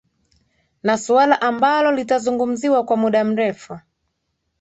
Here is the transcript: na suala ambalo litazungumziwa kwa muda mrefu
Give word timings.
na 0.83 0.97
suala 0.97 1.41
ambalo 1.41 1.91
litazungumziwa 1.91 2.83
kwa 2.83 2.97
muda 2.97 3.23
mrefu 3.23 3.79